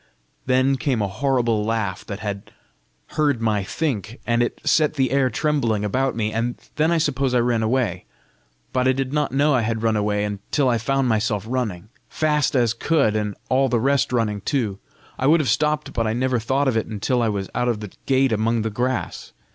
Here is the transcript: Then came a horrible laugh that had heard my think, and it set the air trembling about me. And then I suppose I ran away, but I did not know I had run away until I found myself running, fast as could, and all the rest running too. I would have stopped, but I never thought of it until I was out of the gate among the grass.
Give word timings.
Then 0.47 0.77
came 0.77 0.99
a 0.99 1.07
horrible 1.07 1.63
laugh 1.63 2.03
that 2.07 2.21
had 2.21 2.51
heard 3.09 3.39
my 3.39 3.63
think, 3.63 4.19
and 4.25 4.41
it 4.41 4.59
set 4.63 4.95
the 4.95 5.11
air 5.11 5.29
trembling 5.29 5.85
about 5.85 6.15
me. 6.15 6.33
And 6.33 6.55
then 6.75 6.91
I 6.91 6.97
suppose 6.97 7.35
I 7.35 7.39
ran 7.39 7.61
away, 7.61 8.05
but 8.73 8.87
I 8.87 8.93
did 8.93 9.13
not 9.13 9.31
know 9.31 9.53
I 9.53 9.61
had 9.61 9.83
run 9.83 9.95
away 9.95 10.23
until 10.23 10.69
I 10.69 10.79
found 10.79 11.07
myself 11.07 11.45
running, 11.47 11.89
fast 12.09 12.55
as 12.55 12.73
could, 12.73 13.15
and 13.15 13.35
all 13.47 13.69
the 13.69 13.79
rest 13.79 14.11
running 14.11 14.41
too. 14.41 14.79
I 15.19 15.27
would 15.27 15.39
have 15.39 15.49
stopped, 15.49 15.93
but 15.93 16.07
I 16.07 16.13
never 16.13 16.39
thought 16.39 16.67
of 16.67 16.75
it 16.75 16.87
until 16.87 17.21
I 17.21 17.29
was 17.29 17.47
out 17.53 17.67
of 17.67 17.79
the 17.79 17.91
gate 18.07 18.31
among 18.31 18.63
the 18.63 18.71
grass. 18.71 19.33